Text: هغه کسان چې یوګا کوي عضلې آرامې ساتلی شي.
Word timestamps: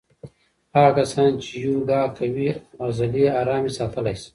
هغه 0.75 0.91
کسان 0.97 1.31
چې 1.43 1.51
یوګا 1.65 2.01
کوي 2.17 2.49
عضلې 2.83 3.23
آرامې 3.39 3.71
ساتلی 3.77 4.15
شي. 4.21 4.29